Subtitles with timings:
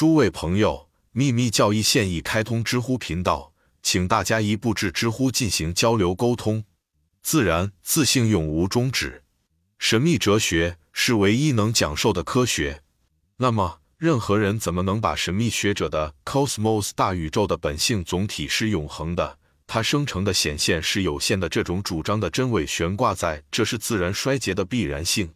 [0.00, 3.52] 诸位朋友，秘密教义现已开通知乎频道，
[3.82, 6.64] 请大家一步至知乎进行交流沟通。
[7.22, 9.22] 自然、自信永无终止。
[9.78, 12.82] 神秘哲学是唯一能讲授的科学。
[13.36, 19.36] 那么，任何人怎么能把神秘学者的 cosmos 大宇宙的本性总体是永恒的，
[19.66, 25.34] 它生成的显现是有限的这种主张的真伪悬挂在这是自然衰竭的必然性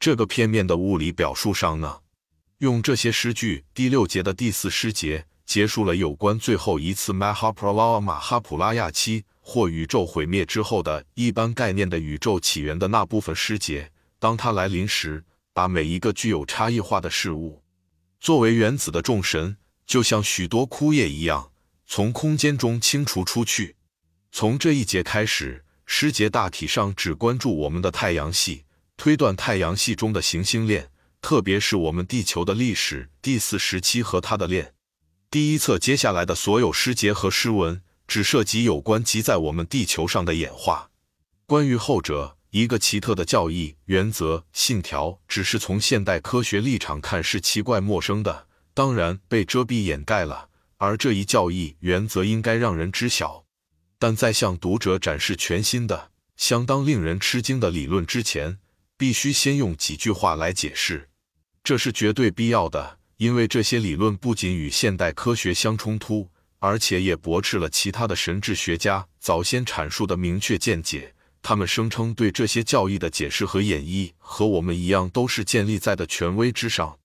[0.00, 1.98] 这个片面的物理表述上呢？
[2.60, 13.90] 用这些诗句，第六节的第四诗节结束了有关最后一次 Mahapralaya 马哈普拉亚期或宇宙毁灭之后的一般概念的宇宙起源的那部分诗节。
[14.18, 17.62] 当它来临时，把每一个具有差异化的事物
[18.20, 19.56] 作为原子的众神，
[19.86, 21.52] 就像许多枯叶一样，
[21.86, 23.76] 从空间中清除出去。
[24.30, 28.64] 从这一节开始，诗节大体上只关注我们的太阳系，
[28.98, 30.89] 推断太阳系中的行星链。
[31.20, 34.74] 特别是我们地球的历史第四时期和它的链，
[35.30, 40.90] 第一册接下来的所有诗节和诗文只涉及有关即在我们地球上的演化。
[41.46, 50.48] 关于后者，一个奇特的教义原则信条，只是从现代科学立场看是奇怪陌生的，当然被遮蔽掩盖了。
[50.78, 53.44] 而这一教义原则应该让人知晓，
[53.98, 58.58] 但在向读者展示全新的、相当令人吃惊的理论之前，
[58.96, 61.09] 必须先用几句话来解释。
[61.62, 71.14] 这是绝对必要的，因为这些理论不仅与现代科学相冲突，而且也驳斥了其他的神智学家早先阐述的明确见解。
[71.42, 76.98] 他们声称对这些教义的解释和演绎和我们一样，都是建立在的权威之上。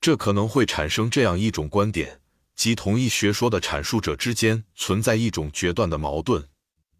[0.00, 2.20] 这可能会产生这样一种观点，
[2.56, 6.48] 即同一学说的阐述者之间存在一种决断的矛盾。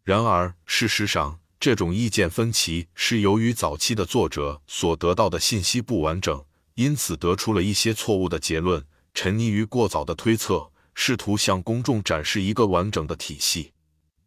[0.05, 6.46] 然而，事实上，这种意见分歧是由于早期的作者所得到的信息不完整。
[6.77, 13.73] 因此得出了一些错误的结论，沉溺于过早的推测，试图向公众展示一个完整的体系。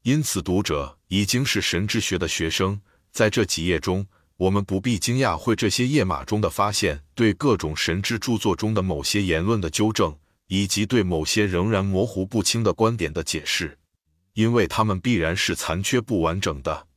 [0.02, 10.18] 因此，读者已经是神之学的学生，在这几页中，我们不必惊讶会这些页码中的发现对各种神之著作中的某些言论的纠正，
[10.48, 13.78] 以及对某些仍然模糊不清的观点的解释，
[14.34, 16.88] 因为他们必然是残缺不完整的。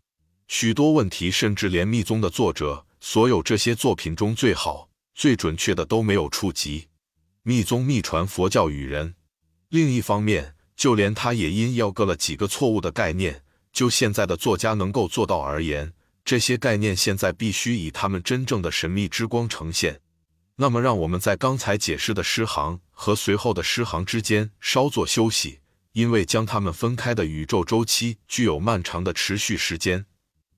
[0.49, 4.89] 许多问题，甚至连密宗的作者所有这些作品中最好。
[5.15, 6.89] 最准确的都没有触及
[7.43, 9.15] 密宗秘传佛教与人。
[9.69, 13.43] 另一方面，就连他也因要割了几个错误的概念。
[13.73, 20.01] 就现在的作家能够做到而言，这些概念现在必须以他们真正的神秘之光呈现。
[20.57, 25.61] 那么，让我们在刚才解释的诗行和随后的诗行之间稍作休息，
[25.93, 30.05] 因为将它们分开的宇宙周期具有漫长的持续时间，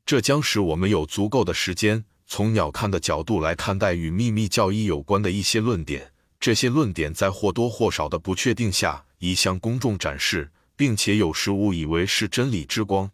[0.04, 2.04] 这将使我们有足够的时间。
[2.26, 13.10] 从鸟瞰的角度来看待与秘密教义有关的一些论点，这些论点在或多或少的不确定下已向公众展示，并且有时误以为是真理之光。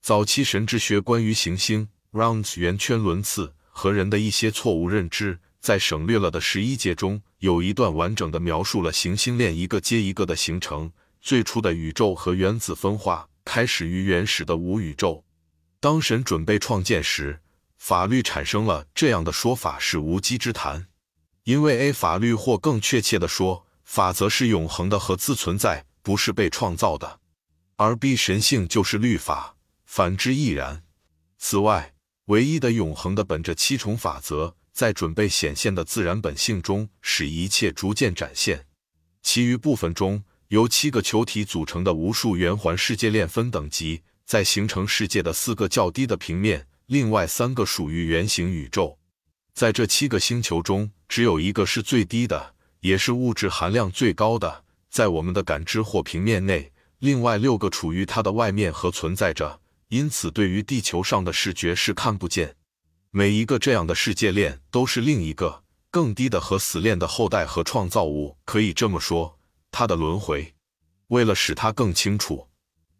[0.00, 10.90] 早期神之学关于行星 rounds 圆圈轮次和人的一些错误认知，在省略了的十一节中有一段完整的描述了行星链一个接一个的形成。
[11.20, 15.24] 最初的宇宙和原子分化开始于原始的无宇宙，
[15.80, 17.40] 当神准备创建时。
[17.76, 20.88] 法律产生了这样的说法是无稽之谈，
[21.44, 27.20] 因为 A 法律或更确切的说，法则是永恒的和自存在，不是被创造的；
[27.76, 30.82] 而 B 神性就是律法，反之亦然。
[31.38, 31.94] 此外，
[32.26, 38.66] 唯一的永恒的本着七重法则，在准备显现的自然本性中，使一切逐渐展现。
[39.22, 46.66] 其余部分中，由七个球体组成的无数圆环世界链分等级，在形成世界的四个较低的平面。
[46.86, 48.96] 另外三个属于圆形宇宙，
[49.52, 56.72] 在这七个星球中，只有一个是最低的，也是物质含量最高的，在我们的感知或平面内。
[57.00, 62.54] 另外六个处于它的外面和存在着，因此对于地球上的视觉是看不见。
[63.10, 69.36] 每一个这样的世界链都是另一个更低的和死链的后代和创造物，可以这么说，
[69.72, 70.54] 它的轮回。
[71.08, 72.46] 为了使它更清楚。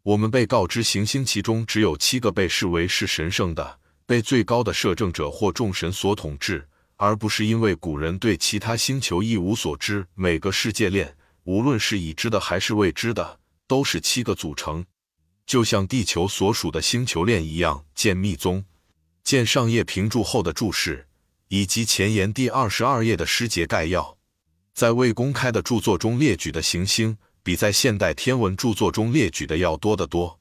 [0.06, 10.06] 我们被告知，行星其中只有七个被视为是神圣的，被最高的摄政者或众神所统治，而不是因为古人对其他星球一无所知。
[10.14, 14.84] 每个世界链，无论是已知的还是未知的，都是七个组成，
[15.44, 17.84] 就像地球所属的星球链一样。
[17.92, 18.64] 见密宗，
[19.24, 21.08] 见上页评注后的注释，
[21.48, 24.16] 以及前言第二十二页的诗节概要，
[24.72, 27.18] 在未公开的著作中列举的行星。
[27.46, 30.40] 比在现代天文著作中列举的要多得多。